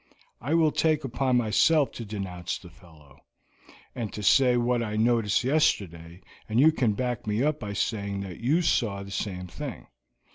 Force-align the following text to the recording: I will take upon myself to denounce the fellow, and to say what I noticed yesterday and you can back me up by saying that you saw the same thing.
I 0.41 0.55
will 0.55 0.71
take 0.71 1.03
upon 1.03 1.37
myself 1.37 1.91
to 1.91 2.05
denounce 2.05 2.57
the 2.57 2.71
fellow, 2.71 3.19
and 3.93 4.11
to 4.13 4.23
say 4.23 4.57
what 4.57 4.81
I 4.81 4.95
noticed 4.95 5.43
yesterday 5.43 6.21
and 6.49 6.59
you 6.59 6.71
can 6.71 6.93
back 6.93 7.27
me 7.27 7.43
up 7.43 7.59
by 7.59 7.73
saying 7.73 8.21
that 8.21 8.39
you 8.39 8.63
saw 8.63 9.03
the 9.03 9.11
same 9.11 9.45
thing. 9.45 9.85